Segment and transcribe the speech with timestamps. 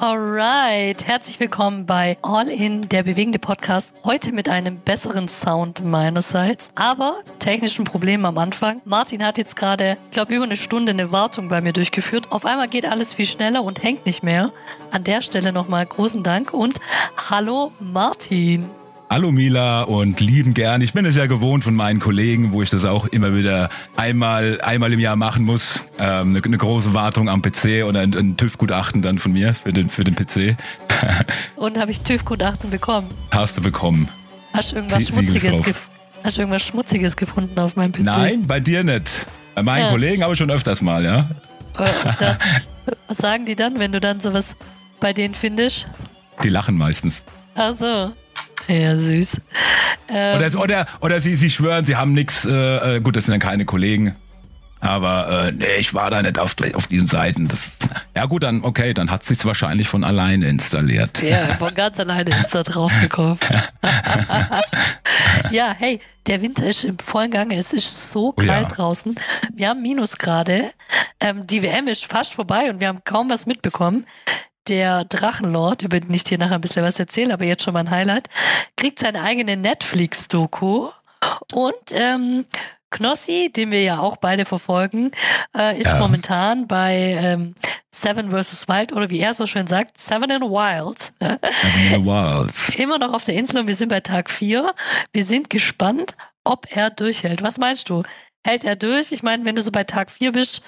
[0.00, 3.92] Alright, herzlich willkommen bei All In, der bewegende Podcast.
[4.02, 8.80] Heute mit einem besseren Sound meinerseits, aber technischen Problemen am Anfang.
[8.86, 12.32] Martin hat jetzt gerade, ich glaube, über eine Stunde eine Wartung bei mir durchgeführt.
[12.32, 14.54] Auf einmal geht alles viel schneller und hängt nicht mehr.
[14.90, 16.80] An der Stelle nochmal großen Dank und
[17.28, 18.70] hallo Martin.
[19.12, 20.82] Hallo Mila und lieben gern.
[20.82, 24.60] Ich bin es ja gewohnt von meinen Kollegen, wo ich das auch immer wieder einmal,
[24.60, 25.88] einmal im Jahr machen muss.
[25.98, 29.72] Ähm, eine, eine große Wartung am PC oder ein, ein TÜV-Gutachten dann von mir für
[29.72, 30.56] den, für den PC.
[31.56, 33.08] und habe ich TÜV-Gutachten bekommen?
[33.32, 34.08] Hast du bekommen.
[34.52, 35.60] Hast du irgendwas Sie, Schmutziges,
[36.22, 38.02] hast du irgendwas Schmutziges gefunden auf meinem PC?
[38.02, 39.26] Nein, bei dir nicht.
[39.56, 39.90] Bei meinen ja.
[39.90, 41.28] Kollegen aber schon öfters mal, ja.
[41.76, 41.88] Äh,
[42.20, 42.38] da,
[43.08, 44.54] was sagen die dann, wenn du dann sowas
[45.00, 45.88] bei denen findest?
[46.44, 47.24] Die lachen meistens.
[47.56, 48.12] Ach so.
[48.70, 49.40] Ja, süß.
[50.08, 52.44] Ähm, oder, oder, oder sie, sie schwören, sie haben nichts.
[52.44, 54.14] Äh, äh, gut, das sind dann keine Kollegen.
[54.80, 57.48] Aber äh, nee, ich war da nicht auf, auf diesen Seiten.
[57.48, 57.78] Das,
[58.16, 61.20] ja gut, dann okay, dann hat es sich wahrscheinlich von alleine installiert.
[61.22, 63.38] Ja, von ganz alleine ist da drauf gekommen.
[65.50, 67.56] ja, hey, der Winter ist im vollen Gange.
[67.56, 68.64] Es ist so kalt ja.
[68.64, 69.16] draußen.
[69.52, 70.70] Wir haben Minusgrade.
[71.20, 74.06] Ähm, die WM ist fast vorbei und wir haben kaum was mitbekommen
[74.68, 77.80] der Drachenlord, über den ich dir nachher ein bisschen was erzähle, aber jetzt schon mal
[77.80, 78.28] ein Highlight,
[78.76, 80.88] kriegt seine eigene Netflix-Doku
[81.52, 82.44] und ähm,
[82.90, 85.12] Knossi, den wir ja auch beide verfolgen,
[85.56, 85.98] äh, ist ja.
[85.98, 87.54] momentan bei ähm,
[87.92, 88.68] Seven vs.
[88.68, 91.12] Wild oder wie er so schön sagt, Seven in the Wild.
[91.20, 92.78] Seven in the Wild.
[92.78, 94.74] Immer noch auf der Insel und wir sind bei Tag 4.
[95.12, 97.42] Wir sind gespannt, ob er durchhält.
[97.42, 98.02] Was meinst du?
[98.44, 99.12] Hält er durch.
[99.12, 100.62] Ich meine, wenn du so bei Tag 4 bist,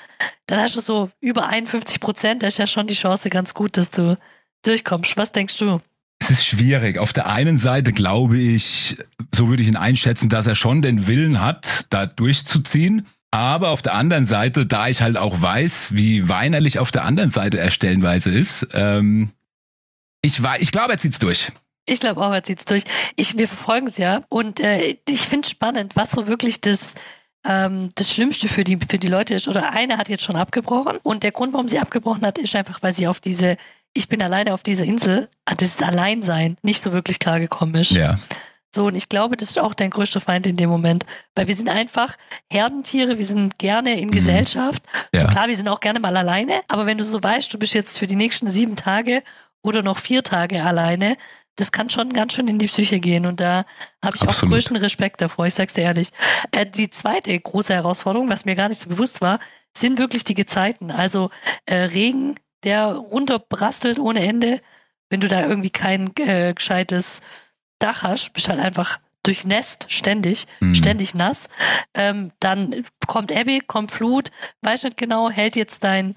[0.47, 2.43] dann hast du so über 51 Prozent.
[2.43, 4.17] Da ist ja schon die Chance ganz gut, dass du
[4.63, 5.17] durchkommst.
[5.17, 5.81] Was denkst du?
[6.21, 6.99] Es ist schwierig.
[6.99, 8.97] Auf der einen Seite glaube ich,
[9.35, 13.07] so würde ich ihn einschätzen, dass er schon den Willen hat, da durchzuziehen.
[13.33, 17.31] Aber auf der anderen Seite, da ich halt auch weiß, wie weinerlich auf der anderen
[17.31, 19.33] Seite er stellenweise ist, ähm,
[20.21, 21.51] ich, ich glaube, er zieht's durch.
[21.87, 22.85] Ich glaube auch, er zieht's durch.
[23.17, 26.95] Ich, wir verfolgen es ja und äh, ich finde spannend, was so wirklich das
[27.45, 30.99] ähm, das Schlimmste für die, für die Leute ist, oder eine hat jetzt schon abgebrochen
[31.03, 33.57] und der Grund, warum sie abgebrochen hat, ist einfach, weil sie auf diese,
[33.95, 37.91] ich bin alleine auf dieser Insel, ah, das Alleinsein, nicht so wirklich klar gekommen ist.
[37.93, 38.19] Ja.
[38.75, 41.05] So, und ich glaube, das ist auch dein größter Feind in dem Moment.
[41.35, 42.17] Weil wir sind einfach
[42.51, 44.13] Herdentiere, wir sind gerne in mhm.
[44.13, 44.83] Gesellschaft.
[45.15, 45.23] Ja.
[45.23, 46.63] So klar, wir sind auch gerne mal alleine.
[46.69, 49.23] Aber wenn du so weißt, du bist jetzt für die nächsten sieben Tage
[49.63, 51.17] oder noch vier Tage alleine,
[51.57, 53.65] das kann schon ganz schön in die Psyche gehen und da
[54.05, 54.45] habe ich Absolut.
[54.45, 56.09] auch größten Respekt davor, ich sag's dir ehrlich.
[56.51, 59.39] Äh, die zweite große Herausforderung, was mir gar nicht so bewusst war,
[59.77, 60.91] sind wirklich die Gezeiten.
[60.91, 61.31] Also
[61.67, 64.61] äh, Regen, der runterbrastelt ohne Ende.
[65.11, 67.21] Wenn du da irgendwie kein äh, gescheites
[67.79, 70.75] Dach hast, bist halt einfach durchnässt, ständig, mhm.
[70.75, 71.49] ständig nass.
[71.95, 74.31] Ähm, dann kommt Abby, kommt Flut,
[74.63, 76.15] weiß nicht genau, hält jetzt dein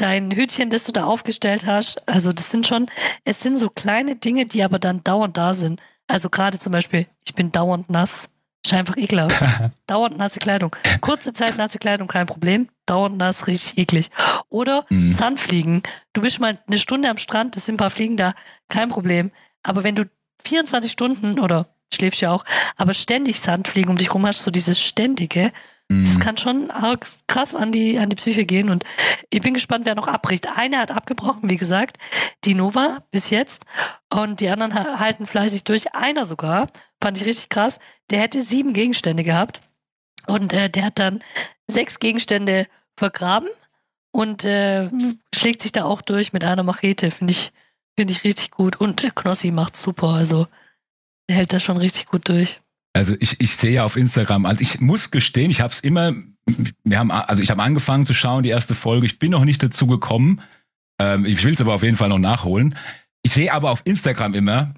[0.00, 2.08] dein Hütchen, das du da aufgestellt hast.
[2.08, 2.86] Also das sind schon,
[3.24, 5.80] es sind so kleine Dinge, die aber dann dauernd da sind.
[6.06, 8.28] Also gerade zum Beispiel, ich bin dauernd nass.
[8.64, 9.42] Ist einfach ekelhaft.
[9.86, 10.74] dauernd nasse Kleidung.
[11.00, 12.68] Kurze Zeit nasse Kleidung, kein Problem.
[12.84, 14.10] Dauernd nass, richtig eklig.
[14.48, 15.12] Oder mhm.
[15.12, 15.82] Sandfliegen.
[16.12, 18.34] Du bist mal eine Stunde am Strand, es sind ein paar Fliegen da,
[18.68, 19.30] kein Problem.
[19.62, 20.04] Aber wenn du
[20.44, 22.44] 24 Stunden oder schläfst ja auch,
[22.76, 25.52] aber ständig Sandfliegen um dich rum hast, so dieses ständige,
[25.92, 26.20] das mhm.
[26.20, 26.68] kann schon
[27.26, 28.84] krass an die, an die Psyche gehen und
[29.28, 30.46] ich bin gespannt, wer noch abbricht.
[30.46, 31.98] Eine hat abgebrochen, wie gesagt,
[32.44, 33.64] die Nova bis jetzt
[34.08, 35.92] und die anderen halten fleißig durch.
[35.92, 36.68] Einer sogar,
[37.02, 39.62] fand ich richtig krass, der hätte sieben Gegenstände gehabt
[40.28, 41.24] und äh, der hat dann
[41.66, 43.48] sechs Gegenstände vergraben
[44.12, 44.88] und äh,
[45.34, 47.52] schlägt sich da auch durch mit einer Machete, finde ich,
[47.98, 50.46] finde ich richtig gut und der Knossi macht super, also
[51.28, 52.60] der hält das schon richtig gut durch.
[52.92, 56.12] Also ich, ich sehe ja auf Instagram, also ich muss gestehen, ich habe es immer,
[56.84, 59.62] wir haben, also ich habe angefangen zu schauen, die erste Folge, ich bin noch nicht
[59.62, 60.40] dazu gekommen.
[61.00, 62.76] Ähm, ich will es aber auf jeden Fall noch nachholen.
[63.22, 64.74] Ich sehe aber auf Instagram immer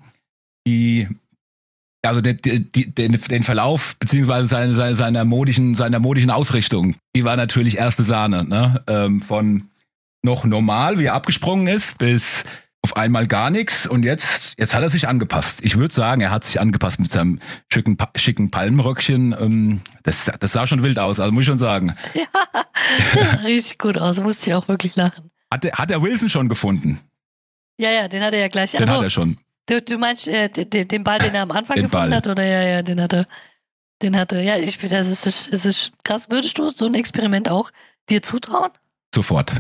[0.66, 1.08] die,
[2.02, 6.96] also den, den, den Verlauf beziehungsweise seine, seine, seiner modischen, seiner modischen Ausrichtung.
[7.16, 8.82] Die war natürlich erste Sahne, ne?
[8.88, 9.68] Ähm, von
[10.24, 12.44] noch normal, wie er abgesprungen ist, bis
[12.82, 15.60] auf einmal gar nichts und jetzt, jetzt hat er sich angepasst.
[15.62, 17.38] Ich würde sagen, er hat sich angepasst mit seinem
[17.72, 19.34] schicken, schicken Palmenröckchen.
[19.38, 21.94] Ähm, das, das sah schon wild aus, also muss ich schon sagen.
[22.14, 22.24] Ja,
[23.14, 25.30] das sah richtig gut aus, musste ich auch wirklich lachen.
[25.52, 27.00] Hat, der, hat er Wilson schon gefunden?
[27.78, 28.72] Ja, ja, den hat er ja gleich.
[28.72, 29.38] Den also, hat er schon.
[29.66, 32.16] Du, du meinst äh, den, den Ball, den er am Anfang den gefunden Ball.
[32.16, 33.26] hat, oder ja, ja, den hat er.
[34.02, 34.42] Den hat er.
[34.42, 36.28] Ja, ich bin, das ist, das ist krass.
[36.30, 37.70] Würdest du so ein Experiment auch
[38.08, 38.72] dir zutrauen?
[39.14, 39.52] Sofort.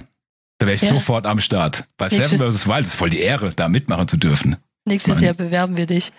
[0.62, 0.90] Da wäre ich ja.
[0.90, 1.88] sofort am Start.
[1.96, 2.68] Bei Nächstes Seven vs.
[2.68, 4.58] Wild ist voll die Ehre, da mitmachen zu dürfen.
[4.84, 6.12] Nächstes Jahr bewerben wir dich.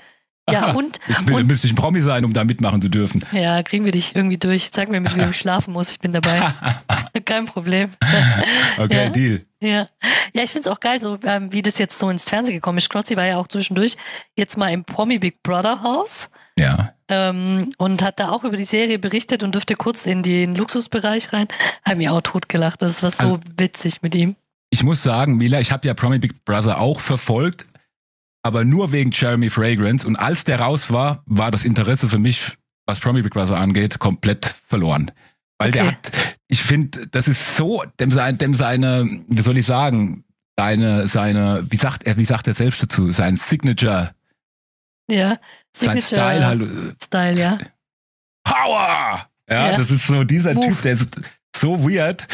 [0.50, 1.48] Ja, und, ich bin, und.
[1.48, 3.24] Müsste ich ein Promi sein, um da mitmachen zu dürfen.
[3.32, 4.70] Ja, kriegen wir dich irgendwie durch.
[4.74, 5.92] Sag mir, mit wem ich schlafen muss.
[5.92, 6.54] Ich bin dabei.
[7.26, 7.92] Kein Problem.
[8.78, 9.10] okay, ja.
[9.10, 9.46] Deal.
[9.62, 9.88] Ja,
[10.34, 12.78] ja ich finde es auch geil, so ähm, wie das jetzt so ins Fernsehen gekommen
[12.80, 12.90] ist.
[12.90, 13.96] Knotzi war ja auch zwischendurch
[14.36, 16.30] jetzt mal im Promi Big Brother Haus.
[16.60, 16.94] Ja.
[17.08, 21.32] Ähm, und hat da auch über die Serie berichtet und dürfte kurz in den Luxusbereich
[21.32, 21.48] rein.
[21.88, 22.82] Haben mir auch totgelacht.
[22.82, 24.36] Das war so also, witzig mit ihm.
[24.70, 27.68] Ich muss sagen, Mila, ich habe ja Promi Big Brother auch verfolgt,
[28.44, 30.06] aber nur wegen Jeremy Fragrance.
[30.06, 34.00] Und als der raus war, war das Interesse für mich, was Promi Big Brother angeht,
[34.00, 35.12] komplett verloren.
[35.58, 35.80] Weil okay.
[35.80, 40.26] der hat, ich finde, das ist so, dem, sein, dem seine, wie soll ich sagen,
[40.58, 44.14] seine, seine, wie sagt er, wie sagt er selbst dazu, sein Signature.
[45.10, 45.38] Ja,
[45.76, 47.04] Signature sein Style halt.
[47.04, 47.58] Style, ja.
[48.44, 49.30] Power!
[49.50, 49.78] Ja, ja.
[49.78, 50.68] das ist so dieser Move.
[50.68, 51.20] Typ, der ist
[51.56, 52.28] so weird.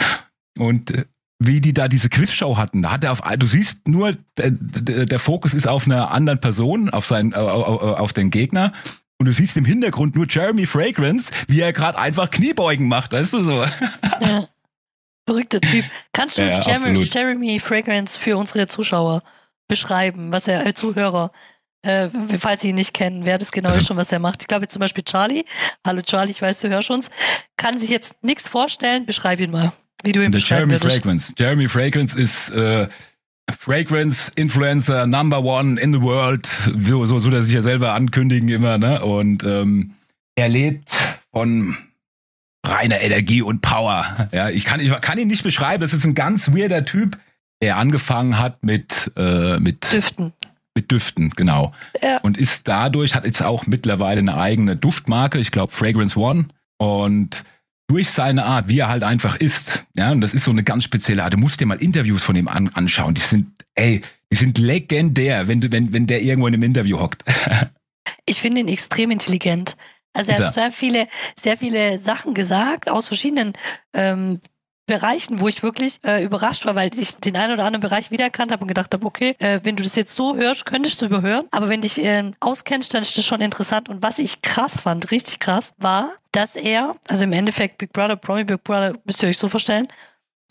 [0.57, 1.05] Und äh,
[1.39, 5.19] wie die da diese Quizshow hatten, da hat er auf, du siehst nur, der, der
[5.19, 8.73] Fokus ist auf einer anderen Person, auf seinen, auf, auf den Gegner
[9.19, 13.33] und du siehst im Hintergrund nur Jeremy Fragrance, wie er gerade einfach Kniebeugen macht, weißt
[13.33, 13.65] du so.
[14.21, 14.45] Ja.
[15.25, 15.85] Verrückter Typ.
[16.11, 19.21] Kannst du ja, Jeremy, Jeremy, Fragrance für unsere Zuschauer
[19.67, 21.31] beschreiben, was er, äh, Zuhörer,
[21.83, 22.09] äh,
[22.39, 24.41] falls sie ihn nicht kennen, wer das genau also, ist schon, was er macht.
[24.41, 25.45] Ich glaube zum Beispiel Charlie,
[25.85, 27.11] hallo Charlie, ich weiß, du hörst uns,
[27.57, 29.71] kann sich jetzt nichts vorstellen, beschreib ihn mal,
[30.03, 30.51] wie du ihn beschreibst.
[30.51, 31.33] Jeremy Fragrance.
[31.37, 32.87] Jeremy Fragrance ist äh,
[33.57, 38.49] Fragrance Influencer Number One in the World, so, so, so dass sich ja selber ankündigen
[38.49, 39.03] immer, ne?
[39.03, 39.95] Und ähm,
[40.35, 40.95] er lebt
[41.31, 41.77] von
[42.65, 44.29] reiner Energie und Power.
[44.31, 45.81] Ja, ich kann, ich kann ihn nicht beschreiben.
[45.81, 47.17] Das ist ein ganz weirder Typ,
[47.61, 50.33] der angefangen hat mit, äh, mit Düften.
[50.75, 51.73] Mit Düften, genau.
[52.01, 52.17] Ja.
[52.19, 56.47] Und ist dadurch, hat jetzt auch mittlerweile eine eigene Duftmarke, ich glaube Fragrance One.
[56.77, 57.43] Und
[57.89, 59.83] durch seine Art, wie er halt einfach ist.
[59.97, 61.33] Ja, und das ist so eine ganz spezielle Art.
[61.33, 63.15] Du musst dir mal Interviews von ihm an, anschauen.
[63.15, 64.01] Die sind, ey,
[64.31, 67.25] die sind legendär, wenn du, wenn, wenn der irgendwo in einem Interview hockt.
[68.25, 69.75] ich finde ihn extrem intelligent.
[70.13, 73.53] Also er hat sehr viele, sehr viele Sachen gesagt aus verschiedenen
[73.93, 74.39] ähm,
[74.89, 78.51] Bereichen, wo ich wirklich äh, überrascht war, weil ich den einen oder anderen Bereich wiedererkannt
[78.51, 81.47] habe und gedacht habe, okay, äh, wenn du das jetzt so hörst, könntest du überhören.
[81.51, 83.87] Aber wenn dich äh, auskennst, dann ist das schon interessant.
[83.87, 88.15] Und was ich krass fand, richtig krass, war, dass er, also im Endeffekt Big Brother,
[88.15, 89.87] Promi Big Brother, müsst ihr euch so vorstellen,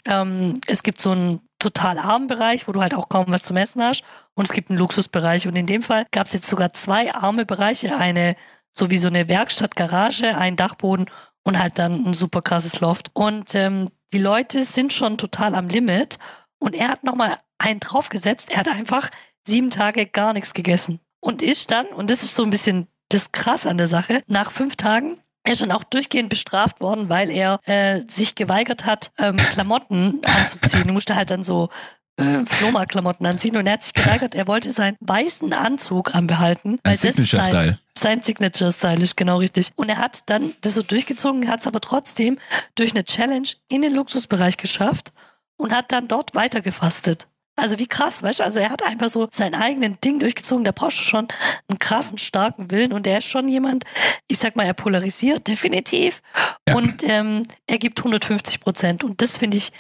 [0.06, 3.56] ähm, es gibt so einen total armen Bereich, wo du halt auch kaum was zum
[3.56, 4.05] Essen hast.
[4.35, 5.49] Und es gibt einen Luxusbereich.
[5.49, 7.96] Und in dem Fall gab es jetzt sogar zwei arme Bereiche.
[7.96, 8.37] Eine,
[8.70, 11.06] so wie so eine Werkstatt, Garage, ein Dachboden
[11.43, 13.11] und halt dann ein super krasses Loft.
[13.14, 16.19] Und ähm, die Leute sind schon total am Limit
[16.58, 18.50] und er hat nochmal einen draufgesetzt.
[18.50, 19.10] Er hat einfach
[19.46, 23.32] sieben Tage gar nichts gegessen und ist dann, und das ist so ein bisschen das
[23.32, 27.31] Krass an der Sache, nach fünf Tagen er ist dann auch durchgehend bestraft worden, weil
[27.31, 30.87] er äh, sich geweigert hat, ähm, Klamotten anzuziehen.
[30.87, 31.70] Er musste halt dann so
[32.19, 36.79] äh, Flohmarkt-Klamotten anziehen und er hat sich geweigert, er wollte seinen weißen Anzug anbehalten.
[36.82, 37.79] Ein Signature-Style.
[37.97, 39.70] Sein Signature-Style ist genau richtig.
[39.76, 42.38] Und er hat dann das so durchgezogen, hat es aber trotzdem
[42.75, 45.12] durch eine Challenge in den Luxusbereich geschafft
[45.56, 47.26] und hat dann dort weitergefastet.
[47.56, 48.44] Also wie krass, weißt du?
[48.44, 50.64] Also er hat einfach so sein eigenen Ding durchgezogen.
[50.64, 51.26] Da brauchst du schon
[51.67, 52.93] einen krassen, starken Willen.
[52.93, 53.85] Und er ist schon jemand,
[54.29, 56.23] ich sag mal, er polarisiert definitiv.
[56.69, 56.76] Ja.
[56.76, 59.03] Und ähm, er gibt 150 Prozent.
[59.03, 59.73] Und das finde ich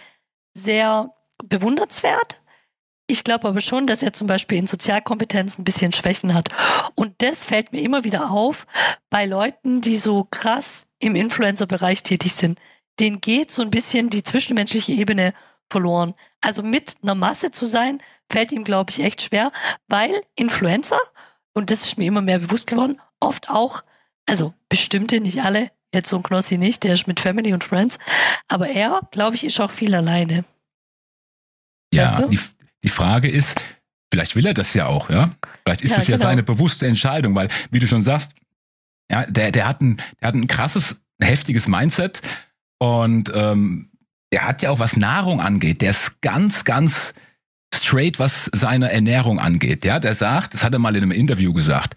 [0.54, 1.14] sehr
[1.44, 2.40] bewundernswert.
[3.10, 6.50] Ich glaube aber schon, dass er zum Beispiel in Sozialkompetenz ein bisschen Schwächen hat.
[6.94, 8.66] Und das fällt mir immer wieder auf
[9.08, 12.60] bei Leuten, die so krass im Influencer-Bereich tätig sind.
[13.00, 15.32] Denen geht so ein bisschen die zwischenmenschliche Ebene
[15.70, 16.14] verloren.
[16.42, 19.52] Also mit einer Masse zu sein, fällt ihm, glaube ich, echt schwer,
[19.86, 21.00] weil Influencer,
[21.54, 23.82] und das ist mir immer mehr bewusst geworden, oft auch,
[24.26, 27.98] also bestimmte, nicht alle, jetzt so ein Knossi nicht, der ist mit Family und Friends,
[28.48, 30.44] aber er, glaube ich, ist auch viel alleine.
[31.92, 32.28] Ja, weißt du?
[32.28, 32.40] die,
[32.84, 33.60] die Frage ist,
[34.12, 35.30] vielleicht will er das ja auch, ja?
[35.64, 36.28] Vielleicht ist es ja, ja genau.
[36.28, 38.32] seine bewusste Entscheidung, weil, wie du schon sagst,
[39.10, 42.20] ja, der, der, hat ein, der hat ein krasses, heftiges Mindset
[42.78, 43.90] und ähm,
[44.32, 47.14] der hat ja auch, was Nahrung angeht, der ist ganz, ganz
[47.74, 49.84] straight, was seine Ernährung angeht.
[49.84, 51.94] Ja, der sagt, das hat er mal in einem Interview gesagt,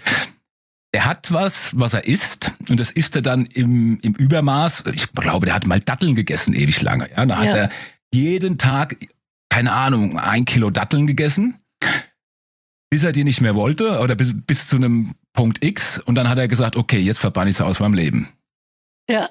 [0.93, 4.83] er hat was, was er isst, und das isst er dann im, im Übermaß.
[4.93, 7.09] Ich glaube, der hat mal Datteln gegessen, ewig lange.
[7.15, 7.55] Ja, da hat ja.
[7.55, 7.69] er
[8.13, 8.97] jeden Tag
[9.51, 11.59] keine Ahnung, ein Kilo Datteln gegessen,
[12.89, 16.29] bis er die nicht mehr wollte oder bis, bis zu einem Punkt X und dann
[16.29, 18.29] hat er gesagt, okay, jetzt verbann ich sie aus meinem Leben.
[19.09, 19.29] Ja.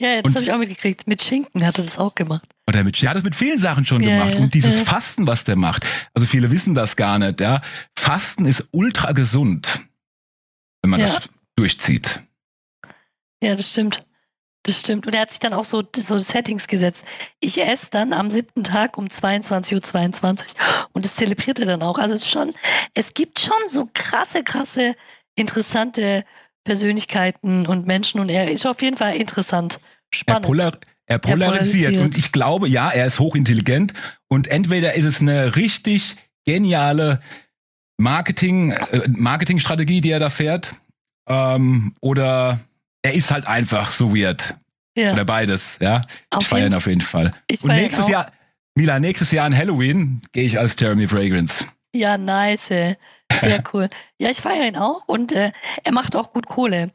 [0.00, 1.06] Ja, das habe ich auch mitgekriegt.
[1.06, 2.48] Mit Schinken hat er das auch gemacht.
[2.66, 4.34] Oder mit, er hat das mit vielen Sachen schon ja, gemacht.
[4.34, 4.84] Ja, und dieses ja.
[4.86, 7.60] Fasten, was der macht, also viele wissen das gar nicht, ja.
[7.96, 9.82] Fasten ist ultra gesund,
[10.82, 12.22] wenn man das durchzieht.
[13.42, 14.04] Ja, das stimmt.
[14.64, 15.06] Das stimmt.
[15.06, 17.06] Und er hat sich dann auch so, so Settings gesetzt.
[17.40, 20.52] Ich esse dann am siebten Tag um 22.22 Uhr 22
[20.92, 21.98] und das zelebriert er dann auch.
[21.98, 22.52] Also es ist schon,
[22.94, 24.94] es gibt schon so krasse, krasse,
[25.34, 26.24] interessante
[26.64, 29.80] Persönlichkeiten und Menschen und er ist auf jeden Fall interessant.
[30.12, 30.44] Spannend.
[30.44, 30.72] Er, polar,
[31.06, 31.86] Er polarisiert.
[31.86, 32.04] polarisiert.
[32.04, 33.94] Und ich glaube, ja, er ist hochintelligent.
[34.28, 37.20] Und entweder ist es eine richtig geniale
[37.96, 40.74] Marketing, äh, Marketingstrategie, die er da fährt,
[41.28, 42.60] ähm, oder
[43.02, 44.56] er ist halt einfach so weird.
[44.96, 45.12] Ja.
[45.12, 46.02] Oder beides, ja.
[46.30, 47.32] Auf ich feiere ihn auf jeden Fall.
[47.46, 48.32] Ich Und nächstes Jahr,
[48.74, 51.66] Mila, nächstes Jahr an Halloween gehe ich als Jeremy Fragrance.
[51.94, 52.68] Ja, nice.
[52.68, 53.88] Sehr cool.
[54.20, 55.52] ja, ich feiere ihn auch und äh,
[55.84, 56.90] er macht auch gut Kohle.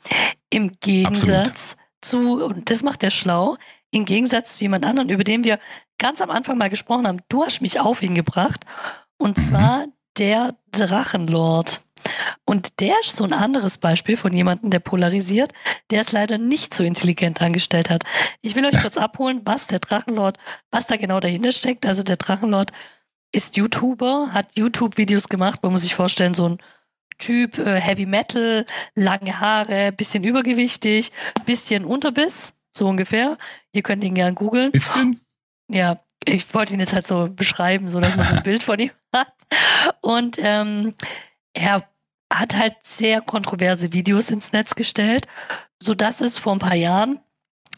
[0.49, 2.39] Im Gegensatz Absolut.
[2.39, 3.57] zu, und das macht er schlau,
[3.91, 5.59] im Gegensatz zu jemand anderen, über den wir
[5.97, 7.21] ganz am Anfang mal gesprochen haben.
[7.29, 8.65] Du hast mich auf ihn gebracht.
[9.17, 9.41] Und mhm.
[9.41, 9.85] zwar
[10.17, 11.81] der Drachenlord.
[12.45, 15.53] Und der ist so ein anderes Beispiel von jemandem, der polarisiert,
[15.91, 18.03] der es leider nicht so intelligent angestellt hat.
[18.41, 20.37] Ich will euch kurz abholen, was der Drachenlord,
[20.71, 21.85] was da genau dahinter steckt.
[21.85, 22.71] Also der Drachenlord
[23.31, 26.57] ist YouTuber, hat YouTube-Videos gemacht, man muss sich vorstellen, so ein
[27.17, 31.11] Typ, äh, Heavy Metal, lange Haare, bisschen übergewichtig,
[31.45, 33.37] bisschen Unterbiss, so ungefähr.
[33.73, 34.71] Ihr könnt ihn gern googeln.
[34.71, 35.21] Bisschen?
[35.69, 38.79] Ja, ich wollte ihn jetzt halt so beschreiben, so dass man so ein Bild von
[38.79, 39.33] ihm hat.
[40.01, 40.93] Und ähm,
[41.53, 41.87] er
[42.39, 45.27] hat halt sehr kontroverse Videos ins Netz gestellt,
[45.81, 47.19] so dass es vor ein paar Jahren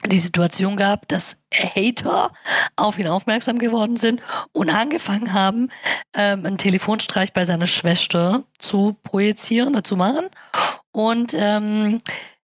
[0.05, 2.31] die Situation gab, dass Hater
[2.75, 4.21] auf ihn aufmerksam geworden sind
[4.51, 5.69] und angefangen haben,
[6.13, 10.27] ähm, einen Telefonstreich bei seiner Schwester zu projizieren oder zu machen.
[10.91, 11.99] Und ähm,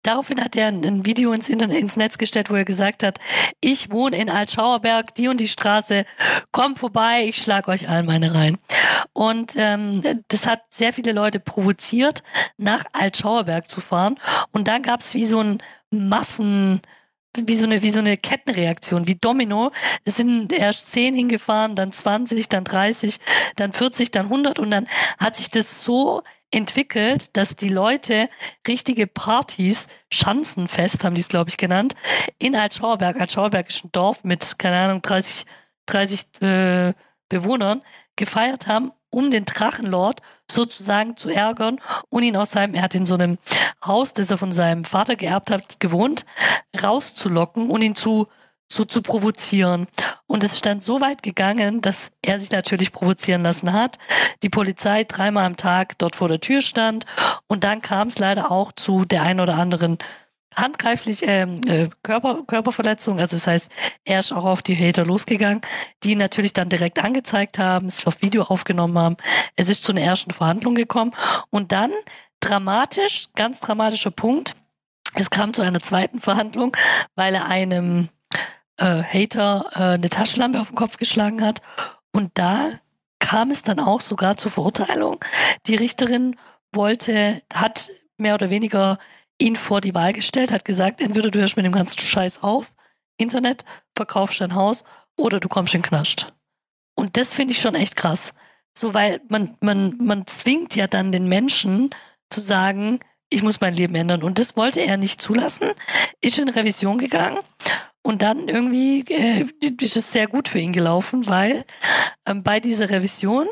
[0.07, 3.19] Daraufhin hat er ein Video ins, Internet, ins Netz gestellt, wo er gesagt hat,
[3.59, 6.05] ich wohne in Altschauerberg, die und die Straße,
[6.53, 8.57] kommt vorbei, ich schlag euch allen meine rein.
[9.11, 12.23] Und ähm, das hat sehr viele Leute provoziert,
[12.55, 14.15] nach Altschauerberg zu fahren.
[14.53, 15.61] Und dann gab es wie so ein
[15.91, 16.79] Massen
[17.35, 19.71] wie so eine, wie so eine Kettenreaktion, wie Domino.
[20.05, 23.19] Es sind erst 10 hingefahren, dann 20, dann 30,
[23.57, 24.87] dann 40, dann 100 und dann
[25.19, 28.29] hat sich das so entwickelt, dass die Leute
[28.67, 31.95] richtige Partys, Schanzenfest haben die es, glaube ich, genannt,
[32.39, 33.17] in Altschauerberg,
[33.67, 35.45] ist ein Dorf mit, keine Ahnung, 30,
[35.87, 36.93] 30 äh,
[37.29, 37.81] Bewohnern,
[38.15, 43.05] gefeiert haben, um den Drachenlord sozusagen zu ärgern und ihn aus seinem, er hat in
[43.05, 43.37] so einem
[43.85, 46.25] Haus, das er von seinem Vater geerbt hat, gewohnt,
[46.81, 48.27] rauszulocken und ihn zu
[48.71, 49.87] so zu provozieren.
[50.25, 53.97] Und es stand so weit gegangen, dass er sich natürlich provozieren lassen hat.
[54.43, 57.05] Die Polizei dreimal am Tag dort vor der Tür stand.
[57.47, 59.97] Und dann kam es leider auch zu der ein oder anderen
[60.57, 63.19] handgreiflich ähm, äh, Körper, Körperverletzung.
[63.19, 63.67] Also das heißt,
[64.05, 65.61] er ist auch auf die Hater losgegangen,
[66.03, 69.17] die natürlich dann direkt angezeigt haben, es auf Video aufgenommen haben.
[69.55, 71.13] Es ist zu einer ersten Verhandlung gekommen.
[71.51, 71.91] Und dann
[72.39, 74.55] dramatisch, ganz dramatischer Punkt,
[75.13, 76.75] es kam zu einer zweiten Verhandlung,
[77.15, 78.09] weil er einem
[78.77, 81.61] äh, Hater äh, eine Taschenlampe auf den Kopf geschlagen hat.
[82.11, 82.69] Und da
[83.19, 85.23] kam es dann auch sogar zur Verurteilung.
[85.65, 86.35] Die Richterin
[86.71, 88.97] wollte, hat mehr oder weniger
[89.39, 92.73] ihn vor die Wahl gestellt, hat gesagt, entweder du hörst mit dem ganzen Scheiß auf,
[93.17, 93.65] Internet,
[93.95, 94.83] verkaufst dein Haus
[95.15, 96.33] oder du kommst in Knast.
[96.95, 98.33] Und das finde ich schon echt krass.
[98.77, 101.89] So, weil man, man, man zwingt ja dann den Menschen
[102.29, 104.23] zu sagen, ich muss mein Leben ändern.
[104.23, 105.71] Und das wollte er nicht zulassen,
[106.21, 107.39] ist in Revision gegangen
[108.07, 109.45] und dann irgendwie äh,
[109.81, 111.65] ist es sehr gut für ihn gelaufen, weil
[112.25, 113.47] ähm, bei dieser Revision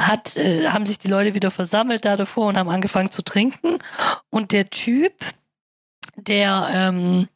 [0.00, 3.78] hat, äh, haben sich die Leute wieder versammelt da davor und haben angefangen zu trinken.
[4.30, 5.12] Und der Typ,
[6.14, 7.26] der ähm,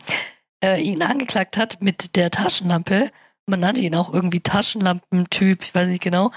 [0.62, 3.10] äh, ihn angeklagt hat mit der Taschenlampe,
[3.46, 6.30] man nannte ihn auch irgendwie Taschenlampentyp, ich weiß nicht genau,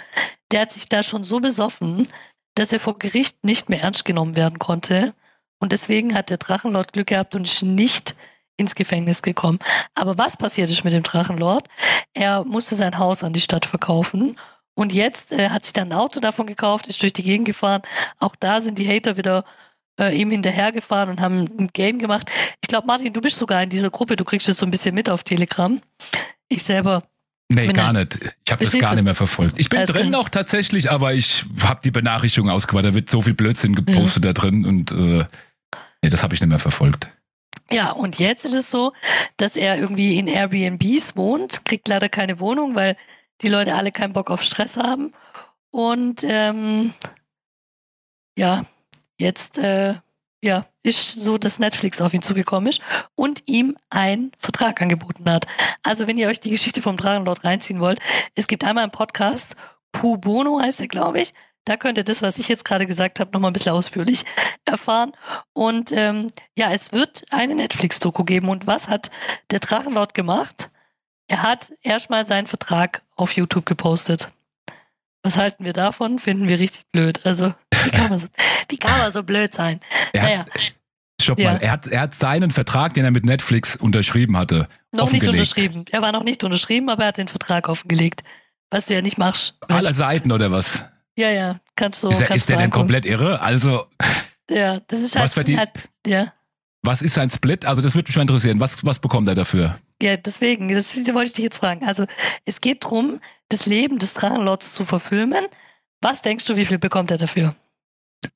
[0.52, 2.08] der hat sich da schon so besoffen,
[2.56, 5.14] dass er vor Gericht nicht mehr ernst genommen werden konnte.
[5.60, 8.16] Und deswegen hat der Drachenlord Glück gehabt und ist nicht
[8.58, 9.60] ins Gefängnis gekommen.
[9.96, 11.68] Aber was passiert ist mit dem Drachenlord?
[12.14, 14.36] Er musste sein Haus an die Stadt verkaufen
[14.76, 17.82] und jetzt äh, hat sich dann ein Auto davon gekauft, ist durch die Gegend gefahren.
[18.20, 19.44] Auch da sind die Hater wieder
[20.00, 22.30] äh, ihm hinterhergefahren und haben ein Game gemacht.
[22.62, 24.94] Ich glaube, Martin, du bist sogar in dieser Gruppe, du kriegst das so ein bisschen
[24.94, 25.80] mit auf Telegram.
[26.50, 27.04] Ich selber
[27.50, 28.20] Nee, gar nicht.
[28.46, 29.58] Ich habe das gar nicht mehr verfolgt.
[29.58, 32.86] Ich bin also drin auch tatsächlich, aber ich habe die Benachrichtigung ausgemacht.
[32.86, 34.34] Da wird so viel Blödsinn gepostet ja.
[34.34, 35.26] da drin und äh,
[36.02, 37.08] nee, das habe ich nicht mehr verfolgt.
[37.72, 38.94] Ja, und jetzt ist es so,
[39.38, 42.96] dass er irgendwie in Airbnbs wohnt, kriegt leider keine Wohnung, weil
[43.42, 45.14] die Leute alle keinen Bock auf Stress haben.
[45.72, 46.94] Und ähm,
[48.38, 48.66] ja,
[49.20, 49.96] jetzt äh,
[50.44, 52.82] ja, ist so, dass Netflix auf ihn zugekommen ist
[53.16, 55.46] und ihm einen Vertrag angeboten hat.
[55.84, 58.00] Also wenn ihr euch die Geschichte vom Drachenlord reinziehen wollt,
[58.36, 59.56] es gibt einmal einen Podcast,
[59.92, 61.34] Pu Bono heißt er, glaube ich.
[61.68, 64.24] Da könnt ihr das, was ich jetzt gerade gesagt habe, nochmal ein bisschen ausführlich
[64.64, 65.12] erfahren.
[65.52, 68.48] Und ähm, ja, es wird eine Netflix-Doku geben.
[68.48, 69.12] Und was hat
[69.52, 70.70] der Drachenlord gemacht?
[71.28, 74.30] Er hat erstmal seinen Vertrag auf YouTube gepostet.
[75.24, 76.20] Was halten wir davon?
[76.20, 77.26] Finden wir richtig blöd.
[77.26, 78.28] Also, wie kann man so,
[78.80, 79.82] kann man so blöd sein?
[80.14, 80.46] Er naja.
[81.22, 81.52] stopp ja.
[81.52, 81.62] mal.
[81.62, 84.70] Er hat, er hat seinen Vertrag, den er mit Netflix unterschrieben hatte.
[84.94, 85.84] Noch nicht unterschrieben.
[85.92, 88.24] Er war noch nicht unterschrieben, aber er hat den Vertrag offengelegt.
[88.70, 89.56] Was du ja nicht machst.
[89.68, 90.86] Aller Seiten oder was?
[91.18, 92.10] Ja, ja, kannst du.
[92.10, 93.42] Ist, er, ist der denn komplett irre?
[93.42, 93.86] Also.
[94.50, 95.26] Ja, das ist halt.
[95.26, 95.72] Was, verdient, halt,
[96.06, 96.32] ja.
[96.84, 97.66] was ist sein Split?
[97.66, 98.60] Also, das würde mich mal interessieren.
[98.60, 99.80] Was, was bekommt er dafür?
[100.02, 101.86] Ja, deswegen, das wollte ich dich jetzt fragen.
[101.86, 102.06] Also,
[102.46, 103.20] es geht darum,
[103.50, 105.48] das Leben des Drachenlords zu verfilmen.
[106.02, 107.56] Was denkst du, wie viel bekommt er dafür?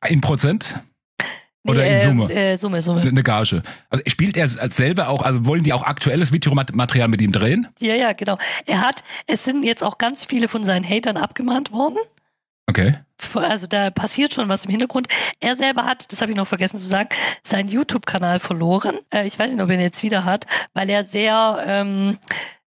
[0.09, 0.75] In Prozent?
[1.67, 2.33] Oder nee, in Summe?
[2.33, 3.01] Äh, Summe, Summe.
[3.01, 3.61] Eine Gage.
[3.91, 7.67] Also spielt er als selber auch, also wollen die auch aktuelles Videomaterial mit ihm drehen?
[7.79, 8.39] Ja, ja, genau.
[8.65, 11.99] Er hat, es sind jetzt auch ganz viele von seinen Hatern abgemahnt worden.
[12.71, 12.95] Okay.
[13.35, 15.09] Also da passiert schon was im Hintergrund.
[15.41, 17.09] Er selber hat, das habe ich noch vergessen zu sagen,
[17.43, 18.97] seinen YouTube-Kanal verloren.
[19.13, 22.17] Äh, ich weiß nicht, ob er ihn jetzt wieder hat, weil er sehr, ähm,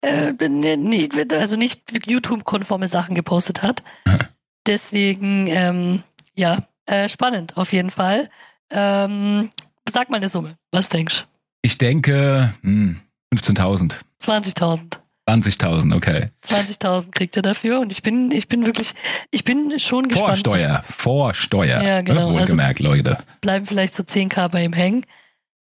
[0.01, 3.83] äh, nicht, also nicht YouTube-konforme Sachen gepostet hat.
[4.69, 6.05] Deswegen, ähm,
[6.37, 8.31] ja, äh, spannend auf jeden Fall.
[8.71, 9.51] Ähm,
[9.91, 10.57] sag mal eine Summe.
[10.71, 11.25] Was denkst du?
[11.63, 13.01] Ich denke hm,
[13.35, 13.95] 15.000.
[14.23, 14.99] 20.000.
[15.29, 16.31] 20.000, okay.
[16.45, 18.95] 20.000 kriegt er dafür und ich bin, ich bin wirklich,
[19.31, 20.45] ich bin schon gespannt.
[20.45, 21.83] Vorsteuer, Vorsteuer.
[21.83, 22.33] Ja, genau.
[22.33, 23.19] Wohlgemerkt, also Leute.
[23.41, 25.05] Bleiben vielleicht so 10k bei ihm hängen.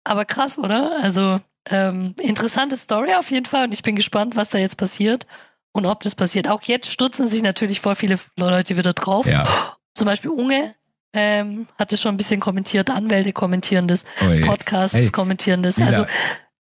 [0.04, 0.98] Aber krass, oder?
[1.04, 1.40] Also,
[1.70, 5.28] ähm, interessante Story auf jeden Fall und ich bin gespannt, was da jetzt passiert
[5.74, 6.48] und ob das passiert.
[6.48, 9.28] Auch jetzt stürzen sich natürlich voll viele Leute wieder drauf.
[9.28, 9.48] Ja.
[9.94, 10.74] Zum Beispiel Unge,
[11.14, 14.06] ähm, hat es schon ein bisschen kommentiert, Anwälte kommentieren das.
[14.46, 15.10] Podcasts hey.
[15.10, 15.80] kommentieren das.
[15.80, 16.06] Also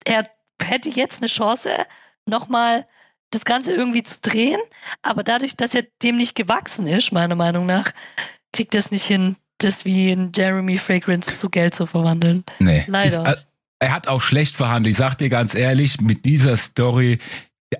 [0.05, 0.29] er
[0.61, 1.71] hätte jetzt eine Chance,
[2.25, 2.85] nochmal
[3.31, 4.59] das Ganze irgendwie zu drehen,
[5.01, 7.91] aber dadurch, dass er dem nicht gewachsen ist, meiner Meinung nach,
[8.53, 12.43] kriegt er es nicht hin, das wie in Jeremy Fragrance zu Geld zu verwandeln.
[12.59, 12.83] Nee.
[12.87, 13.29] Leider.
[13.29, 13.45] Ist,
[13.79, 14.93] er hat auch schlecht verhandelt.
[14.93, 17.19] Ich sag dir ganz ehrlich, mit dieser Story,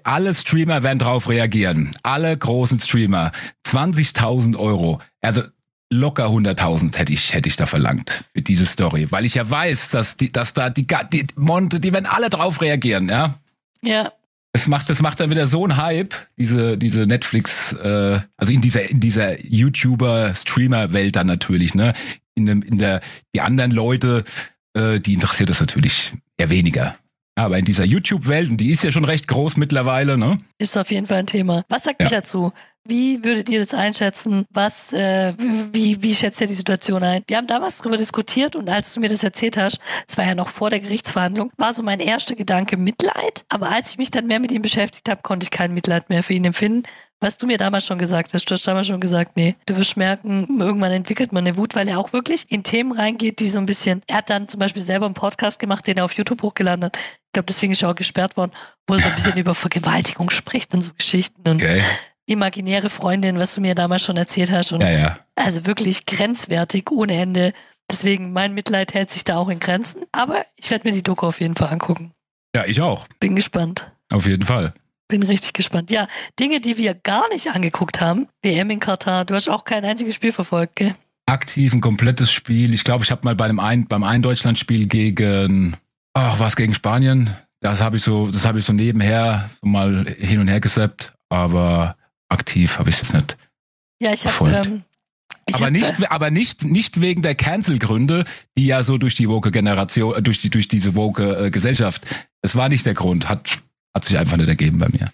[0.04, 1.96] alle Streamer werden drauf reagieren.
[2.04, 3.32] Alle großen Streamer.
[3.66, 5.02] 20.000 Euro.
[5.22, 5.44] Also
[5.90, 9.90] locker 100.000 hätte ich, hätte ich da verlangt für diese Story, weil ich ja weiß,
[9.90, 13.36] dass die, dass da die, die Monte, die werden alle drauf reagieren, ja.
[13.82, 14.12] Ja.
[14.56, 18.62] Es macht, das macht dann wieder so ein Hype, diese, diese Netflix, äh, also in
[18.62, 21.92] dieser, in dieser YouTuber-Streamer-Welt dann natürlich, ne?
[22.36, 23.02] In, dem, in der,
[23.34, 24.24] die anderen Leute,
[24.74, 26.96] äh, die interessiert das natürlich eher weniger.
[27.36, 30.38] Aber in dieser YouTube-Welt, und die ist ja schon recht groß mittlerweile, ne?
[30.58, 31.66] Ist auf jeden Fall ein Thema.
[31.68, 32.08] Was sagt ja.
[32.08, 32.54] ihr dazu?
[32.88, 34.46] Wie würdet ihr das einschätzen?
[34.52, 35.34] Was, äh,
[35.74, 37.24] wie, wie schätzt ihr die Situation ein?
[37.28, 40.36] Wir haben damals darüber diskutiert und als du mir das erzählt hast, es war ja
[40.36, 43.44] noch vor der Gerichtsverhandlung, war so mein erster Gedanke Mitleid.
[43.50, 46.22] Aber als ich mich dann mehr mit ihm beschäftigt habe, konnte ich kein Mitleid mehr
[46.22, 46.84] für ihn empfinden.
[47.22, 49.98] Was du mir damals schon gesagt hast, du hast damals schon gesagt, nee, du wirst
[49.98, 53.58] merken, irgendwann entwickelt man eine Wut, weil er auch wirklich in Themen reingeht, die so
[53.58, 56.44] ein bisschen, er hat dann zum Beispiel selber einen Podcast gemacht, den er auf YouTube
[56.44, 56.98] hochgeladen hat.
[56.98, 58.52] Ich glaube, deswegen ist er auch gesperrt worden,
[58.86, 61.42] wo er so ein bisschen über Vergewaltigung spricht und so Geschichten.
[61.50, 61.82] Und okay
[62.26, 64.72] imaginäre Freundin, was du mir damals schon erzählt hast.
[64.72, 65.20] Und ja, ja.
[65.36, 67.54] Also wirklich grenzwertig, ohne Ende.
[67.90, 70.04] Deswegen, mein Mitleid hält sich da auch in Grenzen.
[70.12, 72.12] Aber ich werde mir die Doku auf jeden Fall angucken.
[72.56, 73.08] Ja, ich auch.
[73.20, 73.92] Bin gespannt.
[74.12, 74.74] Auf jeden Fall.
[75.08, 75.92] Bin richtig gespannt.
[75.92, 76.08] Ja,
[76.40, 78.28] Dinge, die wir gar nicht angeguckt haben.
[78.42, 79.26] WM in Katar.
[79.26, 80.94] Du hast auch kein einziges Spiel verfolgt, gell?
[81.28, 82.74] Aktiv, ein komplettes Spiel.
[82.74, 85.76] Ich glaube, ich habe mal bei dem ein, beim ein Deutschland-Spiel gegen,
[86.14, 87.36] ach, was gegen Spanien?
[87.62, 91.14] Das habe ich so, das habe ich so nebenher so mal hin und her gesappt.
[91.30, 91.96] Aber
[92.30, 93.38] aktiv habe ich es nicht.
[94.00, 94.52] Ja, ich habe.
[94.52, 94.84] Ähm,
[95.54, 98.26] aber, nicht, äh, aber nicht, nicht wegen der Cancel-Gründe,
[98.58, 102.02] die ja so durch die woke Generation, äh, durch, die, durch diese woke äh, Gesellschaft,
[102.42, 103.60] es war nicht der Grund, hat,
[103.96, 105.12] hat sich einfach nicht ergeben bei mir.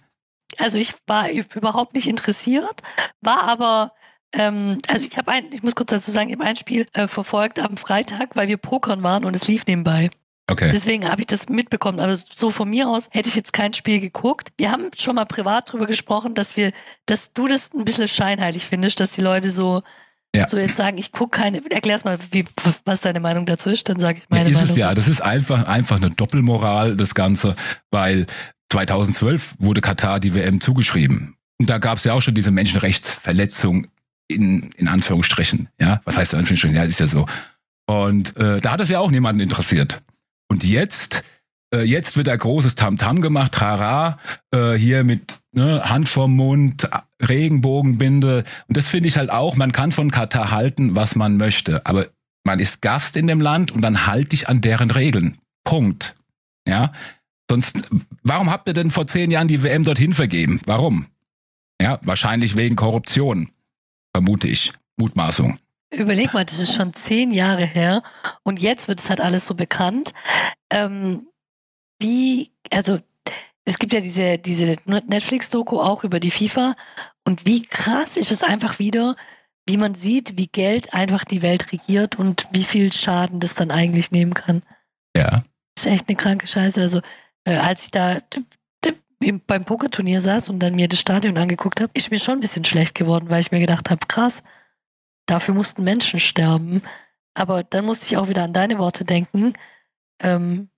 [0.58, 2.82] Also ich war überhaupt nicht interessiert,
[3.22, 3.94] war aber
[4.34, 7.08] ähm, also ich habe ein, ich muss kurz dazu sagen, ich habe ein Spiel äh,
[7.08, 10.10] verfolgt am Freitag, weil wir Pokern waren und es lief nebenbei.
[10.52, 10.70] Okay.
[10.74, 12.00] Deswegen habe ich das mitbekommen.
[12.00, 14.50] Aber so von mir aus hätte ich jetzt kein Spiel geguckt.
[14.58, 16.72] Wir haben schon mal privat drüber gesprochen, dass wir,
[17.06, 19.82] dass du das ein bisschen scheinheilig findest, dass die Leute so,
[20.36, 20.48] ja.
[20.48, 21.62] so jetzt sagen, ich gucke keine.
[21.70, 22.44] Erklär's mal, wie,
[22.84, 24.72] was deine Meinung dazu ist, dann sage ich meine ja, ist Meinung.
[24.72, 25.02] Es ja, dazu.
[25.02, 27.56] das ist einfach, einfach eine Doppelmoral, das Ganze,
[27.90, 28.28] weil
[28.72, 31.36] 2012 wurde Katar die WM zugeschrieben.
[31.60, 33.88] Und da gab es ja auch schon diese Menschenrechtsverletzung
[34.28, 35.70] in, in Anführungsstrichen.
[35.80, 36.76] Ja, was heißt in Anführungsstrichen?
[36.76, 37.26] Ja, ist ja so.
[37.86, 40.02] Und äh, da hat es ja auch niemanden interessiert.
[40.52, 41.24] Und jetzt,
[41.74, 44.20] äh, jetzt wird ein großes Tamtam -Tam gemacht, Trara,
[44.54, 46.90] äh, hier mit ne, Hand vorm Mund,
[47.22, 48.44] Regenbogenbinde.
[48.68, 51.86] Und das finde ich halt auch, man kann von Katar halten, was man möchte.
[51.86, 52.08] Aber
[52.44, 55.38] man ist Gast in dem Land und dann halte ich an deren Regeln.
[55.64, 56.16] Punkt.
[56.68, 56.92] Ja.
[57.50, 57.90] Sonst,
[58.22, 60.60] warum habt ihr denn vor zehn Jahren die WM dorthin vergeben?
[60.66, 61.06] Warum?
[61.82, 63.48] Ja, wahrscheinlich wegen Korruption.
[64.14, 64.74] Vermute ich.
[64.98, 65.58] Mutmaßung.
[65.92, 68.02] Überleg mal, das ist schon zehn Jahre her
[68.44, 70.14] und jetzt wird es halt alles so bekannt.
[70.70, 71.28] Ähm,
[72.00, 73.00] wie, also
[73.66, 76.76] es gibt ja diese, diese Netflix-Doku auch über die FIFA
[77.26, 79.16] und wie krass ist es einfach wieder,
[79.68, 83.70] wie man sieht, wie Geld einfach die Welt regiert und wie viel Schaden das dann
[83.70, 84.64] eigentlich nehmen kann.
[85.16, 85.44] Ja.
[85.76, 86.82] Das ist echt eine kranke Scheiße.
[86.82, 87.02] Also,
[87.44, 88.18] äh, als ich da
[89.46, 92.66] beim Pokerturnier saß und dann mir das Stadion angeguckt habe, ist mir schon ein bisschen
[92.66, 94.42] schlecht geworden, weil ich mir gedacht habe, krass,
[95.32, 96.82] dafür mussten Menschen sterben.
[97.34, 99.54] Aber dann musste ich auch wieder an deine Worte denken.
[100.22, 100.70] Ähm,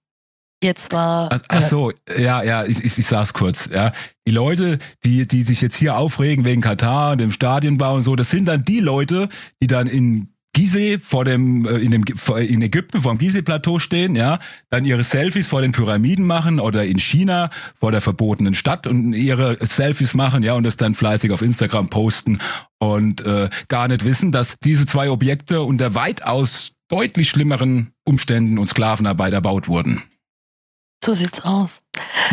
[0.61, 1.29] jetzt war.
[1.31, 3.91] Ach, ach so, ja, ja, ich, ich, ich sag's kurz, ja.
[4.27, 8.15] Die Leute, die, die sich jetzt hier aufregen wegen Katar und dem Stadionbau und so,
[8.15, 9.29] das sind dann die Leute,
[9.61, 12.05] die dann in Gizeh vor dem äh, in dem
[12.37, 14.37] in Ägypten vor dem Gizeh-Plateau stehen, ja,
[14.69, 19.13] dann ihre Selfies vor den Pyramiden machen oder in China vor der verbotenen Stadt und
[19.13, 22.37] ihre Selfies machen, ja, und das dann fleißig auf Instagram posten
[22.91, 28.67] und äh, gar nicht wissen, dass diese zwei Objekte unter weitaus deutlich schlimmeren Umständen und
[28.67, 30.03] Sklavenarbeit erbaut wurden.
[31.03, 31.81] So sieht's aus.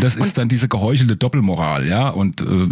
[0.00, 2.68] Das ist und dann diese geheuchelte Doppelmoral, ja, und äh,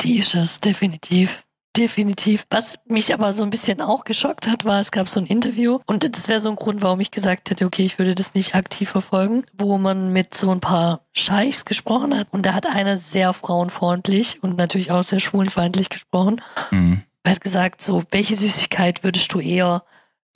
[0.00, 1.44] die ist es definitiv.
[1.76, 2.44] Definitiv.
[2.50, 5.78] Was mich aber so ein bisschen auch geschockt hat, war, es gab so ein Interview
[5.86, 8.54] und das wäre so ein Grund, warum ich gesagt hätte, okay, ich würde das nicht
[8.54, 12.98] aktiv verfolgen, wo man mit so ein paar Scheichs gesprochen hat und da hat einer
[12.98, 16.42] sehr frauenfreundlich und natürlich auch sehr schwulenfeindlich gesprochen.
[16.70, 17.04] Mhm.
[17.22, 19.82] Er hat gesagt, so, welche Süßigkeit würdest du eher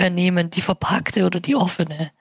[0.01, 2.13] nehmen, die verpackte oder die offene?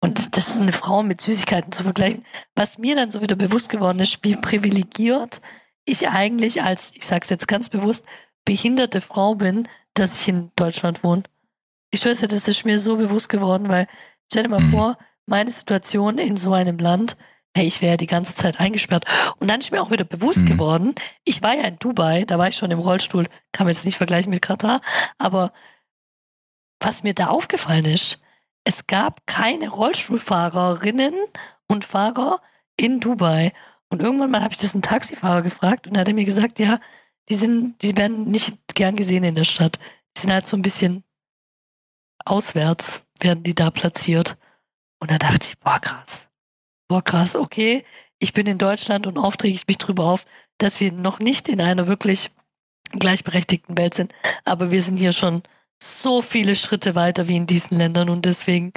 [0.00, 2.24] Und das ist eine Frau mit Süßigkeiten zu vergleichen.
[2.54, 5.40] Was mir dann so wieder bewusst geworden ist, wie privilegiert
[5.84, 8.04] ich eigentlich als, ich sag's jetzt ganz bewusst,
[8.48, 11.24] behinderte Frau bin, dass ich in Deutschland wohne.
[11.90, 13.86] Ich weiß ja, das ist mir so bewusst geworden, weil
[14.26, 14.70] stell dir mal mhm.
[14.70, 17.18] vor, meine Situation in so einem Land,
[17.54, 19.04] hey, ich wäre die ganze Zeit eingesperrt.
[19.38, 20.46] Und dann ist mir auch wieder bewusst mhm.
[20.46, 23.84] geworden, ich war ja in Dubai, da war ich schon im Rollstuhl, kann man jetzt
[23.84, 24.80] nicht vergleichen mit Katar,
[25.18, 25.52] aber
[26.80, 28.18] was mir da aufgefallen ist,
[28.64, 31.12] es gab keine Rollstuhlfahrerinnen
[31.66, 32.40] und Fahrer
[32.78, 33.52] in Dubai.
[33.90, 36.78] Und irgendwann mal habe ich das einen Taxifahrer gefragt und er hat mir gesagt, ja,
[37.28, 39.78] die sind, die werden nicht gern gesehen in der Stadt.
[40.16, 41.04] Die sind halt so ein bisschen
[42.24, 44.36] auswärts, werden die da platziert.
[45.00, 46.28] Und da dachte ich, boah, krass.
[46.88, 47.84] Boah, krass, okay.
[48.18, 50.24] Ich bin in Deutschland und oft rege ich mich drüber auf,
[50.58, 52.30] dass wir noch nicht in einer wirklich
[52.90, 54.12] gleichberechtigten Welt sind.
[54.44, 55.42] Aber wir sind hier schon
[55.80, 58.10] so viele Schritte weiter wie in diesen Ländern.
[58.10, 58.72] Und deswegen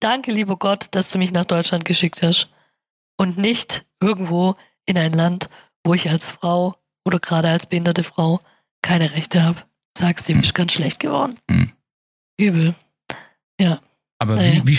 [0.00, 2.48] danke, lieber Gott, dass du mich nach Deutschland geschickt hast.
[3.18, 4.54] Und nicht irgendwo
[4.86, 5.48] in ein Land,
[5.84, 8.40] wo ich als Frau oder gerade als behinderte Frau
[8.82, 9.62] keine Rechte habe.
[9.96, 11.34] Sagst dem ist ganz schlecht geworden.
[11.48, 11.72] Mhm.
[12.38, 12.74] Übel.
[13.60, 13.80] Ja.
[14.18, 14.62] Aber naja.
[14.64, 14.78] wie, wie,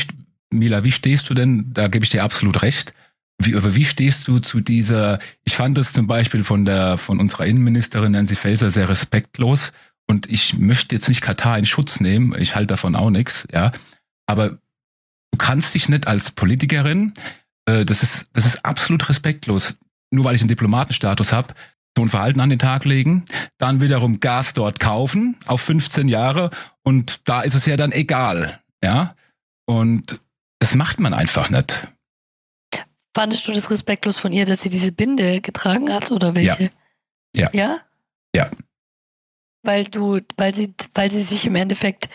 [0.52, 2.94] Mila, wie stehst du denn, da gebe ich dir absolut recht,
[3.40, 7.20] wie, aber wie stehst du zu dieser, ich fand das zum Beispiel von der, von
[7.20, 9.72] unserer Innenministerin Nancy Faeser sehr respektlos
[10.08, 13.72] und ich möchte jetzt nicht Katar in Schutz nehmen, ich halte davon auch nichts, ja,
[14.26, 17.14] aber du kannst dich nicht als Politikerin,
[17.66, 19.78] äh, das ist, das ist absolut respektlos,
[20.12, 21.54] nur weil ich einen Diplomatenstatus habe,
[21.98, 23.26] so ein Verhalten an den Tag legen,
[23.58, 26.52] dann wiederum Gas dort kaufen auf 15 Jahre
[26.84, 29.16] und da ist es ja dann egal, ja.
[29.66, 30.20] Und
[30.60, 31.88] das macht man einfach nicht.
[33.16, 36.70] Fandest du das respektlos von ihr, dass sie diese Binde getragen hat oder welche?
[37.36, 37.50] Ja.
[37.52, 37.52] Ja?
[37.54, 37.80] Ja.
[38.36, 38.52] ja.
[39.64, 42.10] Weil du, weil sie, weil sie sich im Endeffekt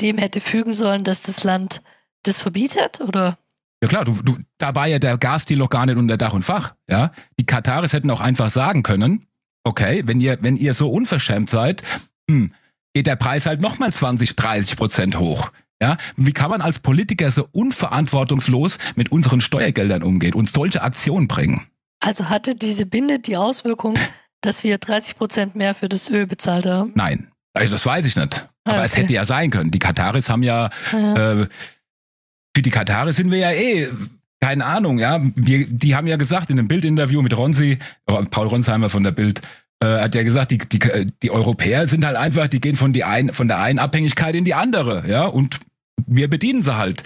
[0.00, 1.80] dem hätte fügen sollen, dass das Land
[2.24, 3.38] das verbietet, oder?
[3.82, 6.42] Ja klar, du, du, da war ja der Gasdeal noch gar nicht unter Dach und
[6.42, 6.74] Fach.
[6.88, 9.26] Ja, die Kataris hätten auch einfach sagen können,
[9.64, 11.82] okay, wenn ihr, wenn ihr so unverschämt seid,
[12.28, 12.52] hm,
[12.94, 15.50] geht der Preis halt nochmal 20, 30 Prozent hoch.
[15.80, 21.28] Ja, wie kann man als Politiker so unverantwortungslos mit unseren Steuergeldern umgehen und solche Aktionen
[21.28, 21.68] bringen?
[22.00, 23.94] Also hatte diese Binde die Auswirkung,
[24.40, 26.92] dass wir 30 Prozent mehr für das Öl bezahlt haben?
[26.96, 28.48] Nein, also das weiß ich nicht.
[28.64, 28.86] Aber ah, okay.
[28.86, 29.70] es hätte ja sein können.
[29.70, 31.42] Die Kataris haben ja, ja.
[31.42, 31.48] Äh,
[32.58, 33.88] für die Kataris sind wir ja eh
[34.40, 35.20] keine Ahnung, ja.
[35.36, 39.42] Wir, die haben ja gesagt in einem Bildinterview mit Ronsi, Paul Ronsheimer von der Bild,
[39.80, 43.04] äh, hat ja gesagt, die, die, die Europäer sind halt einfach, die gehen von, die
[43.04, 45.26] ein, von der einen Abhängigkeit in die andere, ja.
[45.26, 45.60] Und
[46.06, 47.04] wir bedienen sie halt.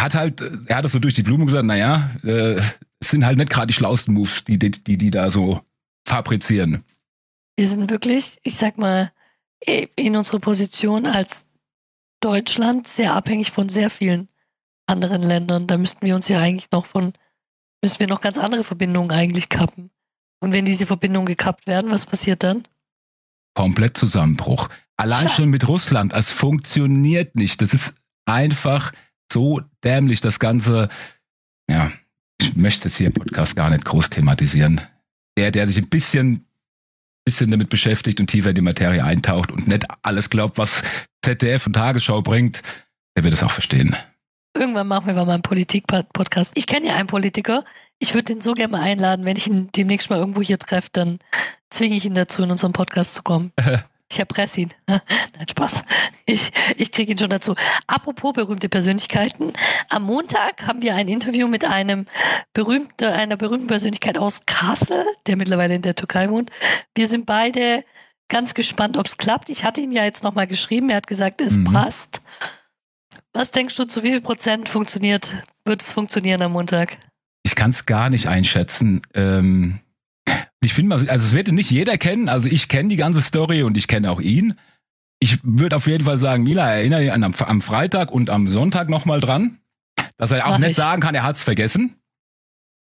[0.00, 2.62] Hat halt, er hat das so durch die Blume gesagt, naja, äh,
[3.02, 5.60] sind halt nicht gerade die schlausten Moves, die, die, die, die da so
[6.06, 6.82] fabrizieren.
[7.56, 9.10] Wir sind wirklich, ich sag mal,
[9.66, 11.44] in unserer Position als
[12.20, 14.28] Deutschland sehr abhängig von sehr vielen
[14.86, 15.66] anderen Ländern.
[15.66, 17.12] Da müssten wir uns ja eigentlich noch von,
[17.82, 19.90] müssten wir noch ganz andere Verbindungen eigentlich kappen.
[20.40, 22.68] Und wenn diese Verbindungen gekappt werden, was passiert dann?
[23.54, 24.68] Komplett Zusammenbruch.
[24.96, 25.34] Allein Scheiße.
[25.36, 27.62] schon mit Russland, es funktioniert nicht.
[27.62, 27.94] Das ist
[28.26, 28.92] einfach
[29.32, 30.88] so dämlich, das Ganze.
[31.70, 31.90] Ja,
[32.40, 34.80] ich möchte es hier im Podcast gar nicht groß thematisieren.
[35.38, 36.46] Der, der sich ein bisschen,
[37.24, 40.82] bisschen damit beschäftigt und tiefer in die Materie eintaucht und nicht alles glaubt, was
[41.24, 42.62] ZDF und Tagesschau bringt,
[43.16, 43.96] der wird es auch verstehen.
[44.56, 46.52] Irgendwann machen wir mal einen Politik-Podcast.
[46.54, 47.64] Ich kenne ja einen Politiker.
[47.98, 49.24] Ich würde den so gerne mal einladen.
[49.24, 51.18] Wenn ich ihn demnächst mal irgendwo hier treffe, dann
[51.70, 53.52] zwinge ich ihn dazu, in unseren Podcast zu kommen.
[54.12, 54.68] Ich erpresse ihn.
[54.88, 55.82] Nein, Spaß.
[56.24, 57.56] Ich, ich kriege ihn schon dazu.
[57.88, 59.52] Apropos berühmte Persönlichkeiten.
[59.88, 62.06] Am Montag haben wir ein Interview mit einem
[62.52, 66.52] berühmte, einer berühmten Persönlichkeit aus Kassel, der mittlerweile in der Türkei wohnt.
[66.94, 67.82] Wir sind beide
[68.28, 69.50] ganz gespannt, ob es klappt.
[69.50, 70.90] Ich hatte ihm ja jetzt nochmal geschrieben.
[70.90, 71.64] Er hat gesagt, es mhm.
[71.72, 72.20] passt.
[73.32, 76.98] Was denkst du, zu wie viel Prozent funktioniert, wird es funktionieren am Montag?
[77.42, 79.02] Ich kann es gar nicht einschätzen.
[79.14, 79.80] Ähm,
[80.60, 82.28] ich finde mal, also es wird nicht jeder kennen.
[82.28, 84.54] Also ich kenne die ganze Story und ich kenne auch ihn.
[85.20, 88.88] Ich würde auf jeden Fall sagen, Mila, erinnere dich an, am Freitag und am Sonntag
[88.88, 89.58] nochmal dran,
[90.16, 90.76] dass er auch mach nicht ich.
[90.76, 91.96] sagen kann, er hat es vergessen.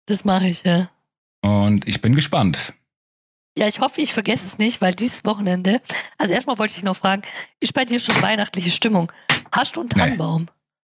[0.06, 0.88] Das mache ich, ja.
[1.42, 2.74] Und ich bin gespannt.
[3.58, 5.80] Ja, ich hoffe, ich vergesse es nicht, weil dieses Wochenende,
[6.16, 7.22] also erstmal wollte ich dich noch fragen,
[7.60, 9.10] ist bei dir schon weihnachtliche Stimmung?
[9.52, 10.46] Hast du einen Tannenbaum?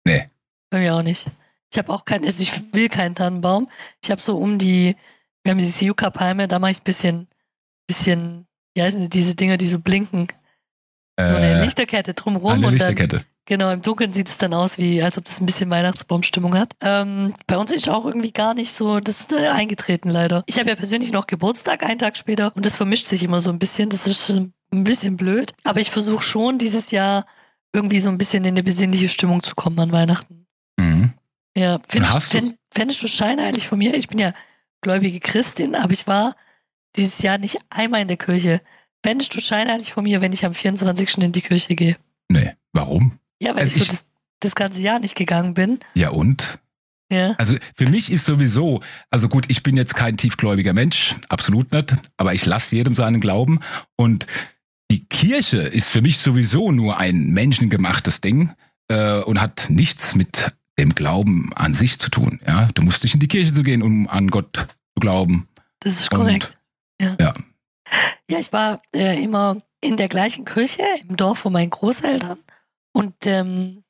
[0.05, 0.17] Nee.
[0.17, 0.29] nee.
[0.69, 1.25] Bei mir auch nicht.
[1.71, 3.69] Ich habe auch keinen, also ich will keinen Tannenbaum.
[4.03, 4.95] Ich habe so um die
[5.43, 7.27] wir haben diese Yucca-Palme, da mache ich ein bisschen,
[7.87, 8.45] bisschen,
[8.75, 10.27] wie heißen die, diese Dinger, die so blinken.
[11.15, 12.51] Äh, so eine Lichterkette drumrum.
[12.51, 13.25] Eine Lichterkette.
[13.45, 16.73] Genau, im Dunkeln sieht es dann aus, wie als ob das ein bisschen Weihnachtsbaumstimmung hat.
[16.79, 20.43] Ähm, bei uns ist auch irgendwie gar nicht so, das ist äh, eingetreten leider.
[20.45, 23.49] Ich habe ja persönlich noch Geburtstag, einen Tag später, und das vermischt sich immer so
[23.49, 23.89] ein bisschen.
[23.89, 25.53] Das ist ein bisschen blöd.
[25.63, 27.25] Aber ich versuche schon dieses Jahr
[27.73, 30.45] irgendwie so ein bisschen in eine besinnliche Stimmung zu kommen an Weihnachten.
[30.77, 31.13] Mhm.
[31.57, 33.93] Ja, findest, fänd, fändest du scheinheilig von mir?
[33.93, 34.33] Ich bin ja
[34.81, 36.35] gläubige Christin, aber ich war
[36.95, 38.61] dieses Jahr nicht einmal in der Kirche.
[39.03, 41.17] Wendest du scheinheilig von mir, wenn ich am 24.
[41.19, 41.97] in die Kirche gehe?
[42.29, 43.19] Nee, warum?
[43.41, 44.05] Ja, weil also ich so das,
[44.39, 45.79] das ganze Jahr nicht gegangen bin.
[45.95, 46.59] Ja, und?
[47.11, 47.33] Ja.
[47.37, 51.93] Also für mich ist sowieso, also gut, ich bin jetzt kein tiefgläubiger Mensch, absolut nicht,
[52.15, 53.59] aber ich lasse jedem seinen Glauben
[53.97, 54.27] und
[54.91, 58.53] die Kirche ist für mich sowieso nur ein menschengemachtes Ding
[58.87, 62.39] äh, und hat nichts mit dem Glauben an sich zu tun.
[62.47, 65.49] Ja, du musst nicht in die Kirche zu gehen, um an Gott zu glauben.
[65.79, 66.57] Das ist korrekt.
[67.01, 67.15] Und, ja.
[67.19, 67.33] ja.
[68.29, 72.37] Ja, ich war äh, immer in der gleichen Kirche im Dorf von meinen Großeltern
[72.93, 73.83] und ähm,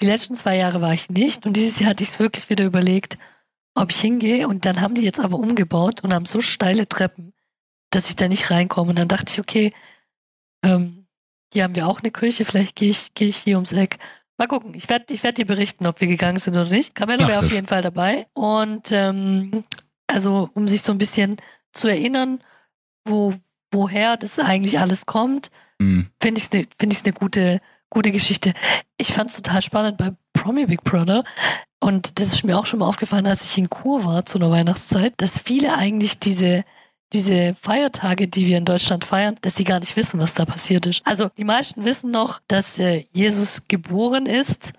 [0.00, 2.64] die letzten zwei Jahre war ich nicht und dieses Jahr hatte ich es wirklich wieder
[2.64, 3.18] überlegt,
[3.74, 7.32] ob ich hingehe und dann haben die jetzt aber umgebaut und haben so steile Treppen,
[7.90, 9.72] dass ich da nicht reinkomme und dann dachte ich, okay,
[10.64, 11.06] ähm,
[11.52, 13.98] hier haben wir auch eine Kirche, vielleicht gehe ich, gehe ich hier ums Eck
[14.36, 14.74] Mal gucken.
[14.74, 16.94] Ich werde ich werd dir berichten, ob wir gegangen sind oder nicht.
[16.94, 18.26] Camillo wäre auf jeden Fall dabei.
[18.32, 19.64] Und ähm,
[20.08, 21.36] also, um sich so ein bisschen
[21.72, 22.42] zu erinnern,
[23.04, 23.34] wo,
[23.70, 26.08] woher das eigentlich alles kommt, mhm.
[26.20, 27.60] finde ich es eine find ne gute,
[27.94, 28.52] gute Geschichte.
[28.98, 31.24] Ich fand es total spannend bei Promi Big Brother.
[31.80, 34.50] Und das ist mir auch schon mal aufgefallen, als ich in Kur war zu einer
[34.50, 36.64] Weihnachtszeit, dass viele eigentlich diese
[37.12, 40.84] diese Feiertage, die wir in Deutschland feiern, dass sie gar nicht wissen, was da passiert
[40.84, 41.00] ist.
[41.04, 44.72] Also die meisten wissen noch, dass äh, Jesus geboren ist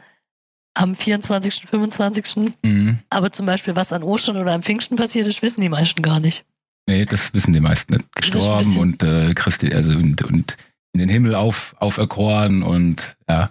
[0.74, 2.54] am 24., 25.
[2.64, 3.00] Mhm.
[3.10, 6.20] Aber zum Beispiel, was an Ostern oder am Pfingsten passiert ist, wissen die meisten gar
[6.20, 6.44] nicht.
[6.88, 8.16] Nee, das wissen die meisten nicht.
[8.16, 10.58] Gestorben und äh, Christi, also und, und
[10.96, 13.50] in den Himmel auf, auferkoren und ja.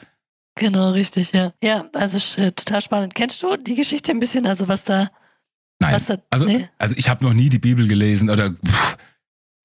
[0.57, 1.53] Genau, richtig, ja.
[1.63, 3.15] Ja, also äh, total spannend.
[3.15, 5.11] Kennst du die Geschichte ein bisschen, also was da
[5.79, 6.01] Nein.
[6.07, 6.69] Da, also, nee?
[6.79, 8.97] also ich habe noch nie die Bibel gelesen oder pff,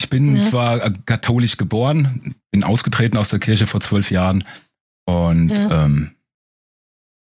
[0.01, 0.43] ich bin ja.
[0.43, 4.43] zwar katholisch geboren, bin ausgetreten aus der Kirche vor zwölf Jahren
[5.05, 5.85] und ja.
[5.85, 6.15] ähm,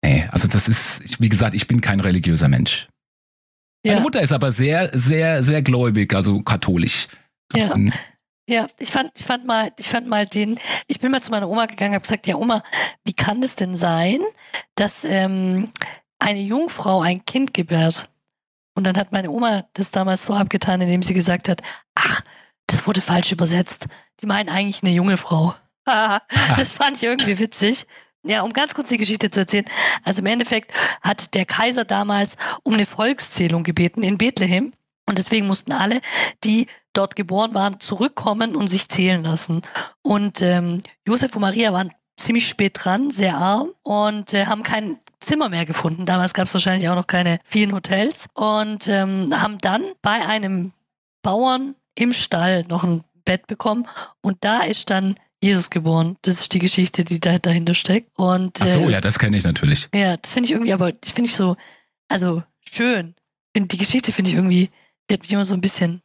[0.02, 2.88] nee, also das ist, wie gesagt, ich bin kein religiöser Mensch.
[3.84, 3.94] Ja.
[3.94, 7.08] Meine Mutter ist aber sehr, sehr, sehr gläubig, also katholisch.
[7.54, 7.74] Ja.
[8.48, 11.50] Ja, ich fand, ich fand mal, ich fand mal den, ich bin mal zu meiner
[11.50, 12.62] Oma gegangen, habe gesagt, ja Oma,
[13.04, 14.20] wie kann das denn sein,
[14.74, 15.70] dass ähm,
[16.18, 18.08] eine Jungfrau ein Kind gebärt?
[18.74, 21.60] Und dann hat meine Oma das damals so abgetan, indem sie gesagt hat,
[21.94, 22.22] ach,
[22.66, 23.86] das wurde falsch übersetzt.
[24.22, 25.54] Die meinen eigentlich eine junge Frau.
[25.84, 27.84] das fand ich irgendwie witzig.
[28.24, 29.66] Ja, um ganz kurz die Geschichte zu erzählen.
[30.04, 34.72] Also im Endeffekt hat der Kaiser damals um eine Volkszählung gebeten in Bethlehem.
[35.06, 36.00] Und deswegen mussten alle,
[36.44, 36.66] die
[36.98, 39.62] dort geboren waren, zurückkommen und sich zählen lassen.
[40.02, 44.98] Und ähm, Josef und Maria waren ziemlich spät dran, sehr arm und äh, haben kein
[45.20, 46.06] Zimmer mehr gefunden.
[46.06, 50.72] Damals gab es wahrscheinlich auch noch keine vielen Hotels und ähm, haben dann bei einem
[51.22, 53.86] Bauern im Stall noch ein Bett bekommen
[54.20, 56.16] und da ist dann Jesus geboren.
[56.22, 58.10] Das ist die Geschichte, die da dahinter steckt.
[58.16, 59.88] Und, Ach so, äh, ja, das kenne ich natürlich.
[59.94, 61.56] Ja, das finde ich irgendwie, aber das finde ich so,
[62.08, 63.14] also schön.
[63.56, 64.70] Die Geschichte finde ich irgendwie,
[65.08, 66.02] die hat mich immer so ein bisschen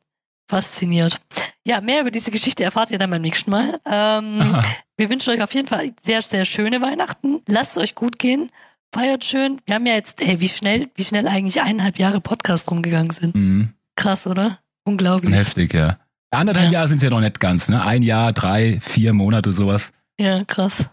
[0.54, 1.20] fasziniert.
[1.66, 3.80] Ja, mehr über diese Geschichte erfahrt ihr dann beim nächsten Mal.
[3.86, 4.56] Ähm,
[4.98, 7.42] wir wünschen euch auf jeden Fall sehr, sehr schöne Weihnachten.
[7.48, 8.52] Lasst es euch gut gehen.
[8.94, 9.60] Feiert schön.
[9.66, 13.34] Wir haben ja jetzt, ey, wie schnell, wie schnell eigentlich eineinhalb Jahre Podcast rumgegangen sind.
[13.34, 13.74] Mhm.
[13.96, 14.60] Krass, oder?
[14.84, 15.34] Unglaublich.
[15.34, 15.98] Heftig, ja.
[16.30, 16.74] Anderthalb ja.
[16.74, 17.82] Jahre sind es ja noch nicht ganz, ne?
[17.82, 19.92] Ein Jahr, drei, vier Monate, sowas.
[20.20, 20.90] Ja, krass.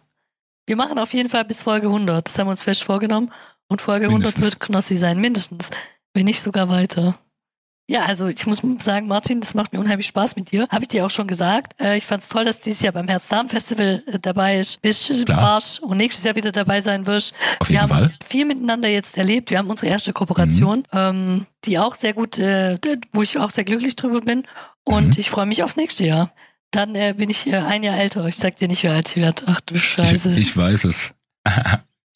[0.66, 2.26] Wir machen auf jeden Fall bis Folge 100.
[2.26, 3.30] Das haben wir uns fest vorgenommen.
[3.68, 4.36] Und Folge mindestens.
[4.36, 5.70] 100 wird Knossi sein, mindestens.
[6.14, 7.18] Wenn nicht sogar weiter.
[7.90, 10.68] Ja, also ich muss sagen, Martin, das macht mir unheimlich Spaß mit dir.
[10.70, 11.72] Habe ich dir auch schon gesagt.
[11.80, 15.82] Äh, ich fand es toll, dass du dieses Jahr beim Herz-Darm-Festival äh, dabei bist, warst
[15.82, 17.34] und nächstes Jahr wieder dabei sein wirst.
[17.58, 18.02] Auf jeden wir Fall.
[18.04, 19.50] haben viel miteinander jetzt erlebt.
[19.50, 20.98] Wir haben unsere erste Kooperation, mhm.
[20.98, 22.78] ähm, die auch sehr gut, äh,
[23.12, 24.46] wo ich auch sehr glücklich drüber bin.
[24.84, 25.16] Und mhm.
[25.20, 26.32] ich freue mich aufs nächste Jahr.
[26.70, 28.24] Dann äh, bin ich äh, ein Jahr älter.
[28.26, 29.42] Ich sag dir nicht, wie alt ich werde.
[29.46, 30.34] Ach du Scheiße.
[30.34, 31.12] Ich, ich weiß es.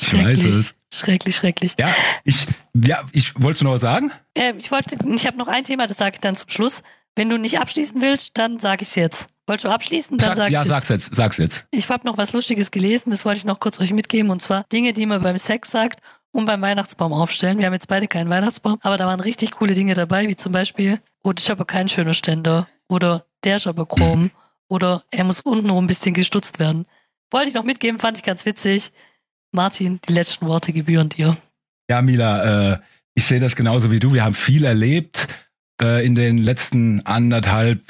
[0.01, 0.77] ich weiß es.
[0.95, 1.75] Schrecklich, schrecklich.
[1.79, 1.89] Ja,
[2.25, 4.13] ich, ja, ich wolltest du noch was sagen?
[4.35, 6.83] Äh, ich wollte, ich habe noch ein Thema, das sage ich dann zum Schluss.
[7.17, 9.27] Wenn du nicht abschließen willst, dann sage ich es jetzt.
[9.47, 10.19] Wolltest du abschließen?
[10.19, 11.15] Dann sag, sag ja, sag's jetzt.
[11.15, 11.67] Sag's jetzt.
[11.71, 14.31] Ich habe noch was Lustiges gelesen, das wollte ich noch kurz euch mitgeben.
[14.31, 16.01] Und zwar Dinge, die man beim Sex sagt
[16.33, 17.59] und beim Weihnachtsbaum aufstellen.
[17.59, 20.53] Wir haben jetzt beide keinen Weihnachtsbaum, aber da waren richtig coole Dinge dabei, wie zum
[20.53, 22.69] Beispiel, oh, ist aber kein schöner Ständer.
[22.89, 24.31] Oder der ist aber chrom.
[24.69, 26.87] Oder er muss untenrum ein bisschen gestutzt werden.
[27.31, 28.93] Wollte ich noch mitgeben, fand ich ganz witzig.
[29.55, 31.37] Martin, die letzten Worte gebühren dir.
[31.89, 32.79] Ja, Mila, äh,
[33.15, 34.13] ich sehe das genauso wie du.
[34.13, 35.29] Wir haben viel erlebt
[35.81, 37.81] äh, in den letzten anderthalb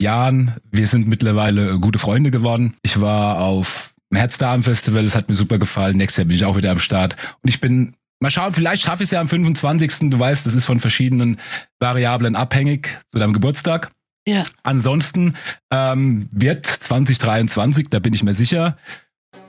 [0.00, 0.54] Jahren.
[0.70, 2.76] Wir sind mittlerweile gute Freunde geworden.
[2.82, 5.96] Ich war auf dem Herzdarm-Festival, es hat mir super gefallen.
[5.96, 7.16] Nächstes Jahr bin ich auch wieder am Start.
[7.42, 10.10] Und ich bin, mal schauen, vielleicht schaffe ich es ja am 25.
[10.10, 11.38] Du weißt, das ist von verschiedenen
[11.80, 13.90] Variablen abhängig zu deinem Geburtstag.
[14.26, 14.44] Ja.
[14.62, 15.34] Ansonsten
[15.70, 18.76] ähm, wird 2023, da bin ich mir sicher,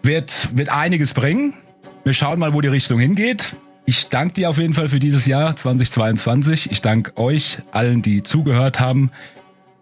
[0.03, 1.53] wird, wird einiges bringen.
[2.05, 3.57] Wir schauen mal, wo die Richtung hingeht.
[3.87, 6.71] Ich danke dir auf jeden Fall für dieses Jahr 2022.
[6.71, 9.09] Ich danke euch allen, die zugehört haben.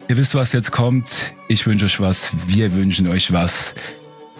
[0.07, 1.33] Ihr wisst, was jetzt kommt.
[1.49, 2.31] Ich wünsche euch was.
[2.47, 3.75] Wir wünschen euch was.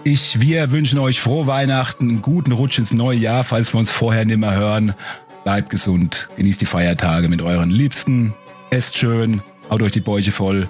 [0.06, 3.92] Ich, wir wünschen euch frohe Weihnachten, einen guten Rutsch ins neue Jahr, falls wir uns
[3.92, 4.96] vorher nicht mehr hören.
[5.44, 8.34] Bleibt gesund, genießt die Feiertage mit euren Liebsten,
[8.70, 10.70] esst schön, haut euch die Bäuche voll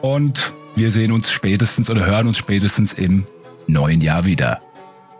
[0.00, 3.26] und wir sehen uns spätestens oder hören uns spätestens im
[3.66, 4.60] neuen Jahr wieder.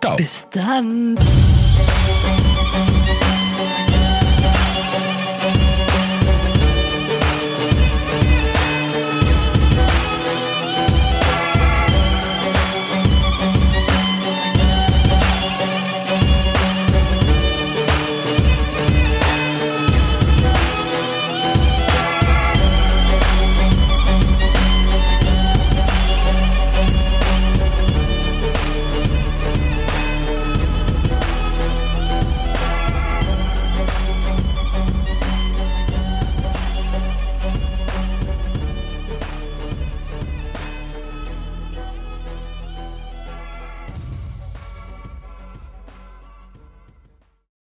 [0.03, 0.17] Ciao.
[0.17, 1.17] Bis dann.